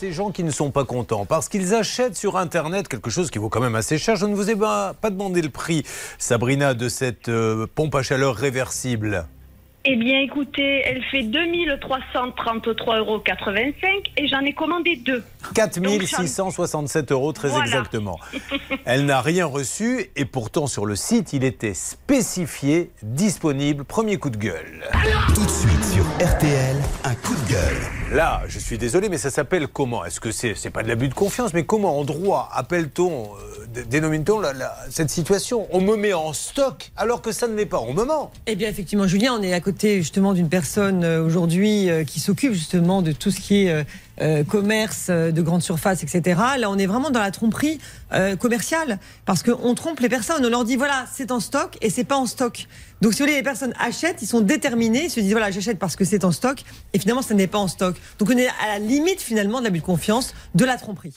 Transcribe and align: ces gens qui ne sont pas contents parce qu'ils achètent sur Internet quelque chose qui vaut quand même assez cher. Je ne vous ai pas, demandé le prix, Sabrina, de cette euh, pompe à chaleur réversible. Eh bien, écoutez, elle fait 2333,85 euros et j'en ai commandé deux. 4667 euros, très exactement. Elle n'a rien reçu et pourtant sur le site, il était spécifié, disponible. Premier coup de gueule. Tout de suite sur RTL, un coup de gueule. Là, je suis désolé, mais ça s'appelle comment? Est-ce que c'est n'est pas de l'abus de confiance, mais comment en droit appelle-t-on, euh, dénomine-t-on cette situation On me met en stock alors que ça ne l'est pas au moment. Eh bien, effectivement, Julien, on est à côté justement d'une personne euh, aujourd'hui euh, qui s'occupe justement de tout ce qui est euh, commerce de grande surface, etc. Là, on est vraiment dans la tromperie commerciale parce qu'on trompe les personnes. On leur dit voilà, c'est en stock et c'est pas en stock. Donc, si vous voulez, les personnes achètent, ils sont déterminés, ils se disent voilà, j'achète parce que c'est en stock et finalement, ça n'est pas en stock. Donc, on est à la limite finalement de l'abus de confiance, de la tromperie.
ces 0.00 0.12
gens 0.12 0.30
qui 0.30 0.44
ne 0.44 0.50
sont 0.50 0.70
pas 0.70 0.84
contents 0.84 1.26
parce 1.26 1.50
qu'ils 1.50 1.74
achètent 1.74 2.16
sur 2.16 2.38
Internet 2.38 2.88
quelque 2.88 3.10
chose 3.10 3.30
qui 3.30 3.36
vaut 3.36 3.50
quand 3.50 3.60
même 3.60 3.74
assez 3.74 3.98
cher. 3.98 4.16
Je 4.16 4.24
ne 4.24 4.34
vous 4.34 4.48
ai 4.48 4.56
pas, 4.56 4.94
demandé 5.04 5.42
le 5.42 5.50
prix, 5.50 5.82
Sabrina, 6.16 6.72
de 6.72 6.88
cette 6.88 7.28
euh, 7.28 7.66
pompe 7.74 7.94
à 7.94 8.02
chaleur 8.02 8.34
réversible. 8.34 9.26
Eh 9.84 9.96
bien, 9.96 10.20
écoutez, 10.20 10.82
elle 10.86 11.02
fait 11.04 11.22
2333,85 11.22 12.98
euros 12.98 13.22
et 14.16 14.26
j'en 14.26 14.40
ai 14.40 14.54
commandé 14.54 14.96
deux. 14.96 15.22
4667 15.54 17.12
euros, 17.12 17.32
très 17.32 17.58
exactement. 17.58 18.18
Elle 18.84 19.06
n'a 19.06 19.22
rien 19.22 19.46
reçu 19.46 20.10
et 20.16 20.26
pourtant 20.26 20.66
sur 20.66 20.84
le 20.84 20.96
site, 20.96 21.32
il 21.32 21.44
était 21.44 21.72
spécifié, 21.72 22.90
disponible. 23.02 23.84
Premier 23.84 24.18
coup 24.18 24.28
de 24.28 24.36
gueule. 24.36 24.84
Tout 25.34 25.44
de 25.44 25.50
suite 25.50 25.84
sur 25.84 26.04
RTL, 26.26 26.76
un 27.04 27.14
coup 27.14 27.34
de 27.34 27.52
gueule. 27.52 28.16
Là, 28.16 28.42
je 28.48 28.58
suis 28.58 28.78
désolé, 28.78 29.08
mais 29.08 29.18
ça 29.18 29.30
s'appelle 29.30 29.68
comment? 29.68 30.04
Est-ce 30.04 30.18
que 30.20 30.32
c'est 30.32 30.54
n'est 30.64 30.70
pas 30.70 30.82
de 30.82 30.88
l'abus 30.88 31.08
de 31.08 31.14
confiance, 31.14 31.54
mais 31.54 31.64
comment 31.64 31.98
en 31.98 32.04
droit 32.04 32.48
appelle-t-on, 32.52 33.26
euh, 33.34 33.49
dénomine-t-on 33.90 34.42
cette 34.90 35.10
situation 35.10 35.66
On 35.72 35.80
me 35.80 35.96
met 35.96 36.12
en 36.12 36.32
stock 36.32 36.90
alors 36.96 37.22
que 37.22 37.32
ça 37.32 37.46
ne 37.48 37.54
l'est 37.54 37.66
pas 37.66 37.78
au 37.78 37.92
moment. 37.92 38.32
Eh 38.46 38.56
bien, 38.56 38.68
effectivement, 38.68 39.06
Julien, 39.06 39.36
on 39.38 39.42
est 39.42 39.52
à 39.52 39.60
côté 39.60 39.98
justement 39.98 40.32
d'une 40.32 40.48
personne 40.48 41.04
euh, 41.04 41.24
aujourd'hui 41.24 41.88
euh, 41.88 42.04
qui 42.04 42.20
s'occupe 42.20 42.52
justement 42.52 43.02
de 43.02 43.12
tout 43.12 43.30
ce 43.30 43.40
qui 43.40 43.66
est 43.66 43.84
euh, 44.20 44.44
commerce 44.44 45.08
de 45.08 45.42
grande 45.42 45.62
surface, 45.62 46.02
etc. 46.02 46.38
Là, 46.58 46.68
on 46.70 46.78
est 46.78 46.86
vraiment 46.86 47.10
dans 47.10 47.20
la 47.20 47.30
tromperie 47.30 47.78
commerciale 48.38 48.98
parce 49.24 49.42
qu'on 49.42 49.74
trompe 49.74 50.00
les 50.00 50.10
personnes. 50.10 50.44
On 50.44 50.50
leur 50.50 50.64
dit 50.64 50.76
voilà, 50.76 51.06
c'est 51.10 51.30
en 51.30 51.40
stock 51.40 51.78
et 51.80 51.88
c'est 51.88 52.04
pas 52.04 52.16
en 52.16 52.26
stock. 52.26 52.66
Donc, 53.00 53.14
si 53.14 53.20
vous 53.20 53.24
voulez, 53.24 53.36
les 53.36 53.42
personnes 53.42 53.72
achètent, 53.78 54.20
ils 54.20 54.26
sont 54.26 54.42
déterminés, 54.42 55.04
ils 55.04 55.10
se 55.10 55.20
disent 55.20 55.32
voilà, 55.32 55.50
j'achète 55.50 55.78
parce 55.78 55.96
que 55.96 56.04
c'est 56.04 56.24
en 56.26 56.32
stock 56.32 56.62
et 56.92 56.98
finalement, 56.98 57.22
ça 57.22 57.32
n'est 57.32 57.46
pas 57.46 57.58
en 57.58 57.68
stock. 57.68 57.96
Donc, 58.18 58.28
on 58.30 58.36
est 58.36 58.48
à 58.48 58.66
la 58.74 58.78
limite 58.78 59.22
finalement 59.22 59.60
de 59.60 59.64
l'abus 59.64 59.78
de 59.78 59.84
confiance, 59.84 60.34
de 60.54 60.66
la 60.66 60.76
tromperie. 60.76 61.14